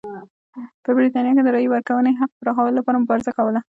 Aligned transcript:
په 0.83 0.89
برېټانیا 0.97 1.31
کې 1.33 1.41
یې 1.41 1.45
د 1.45 1.49
رایې 1.55 1.69
ورکونې 1.71 2.11
حق 2.19 2.31
پراخولو 2.39 2.77
لپاره 2.79 3.01
مبارزه 3.03 3.31
کوله. 3.37 3.59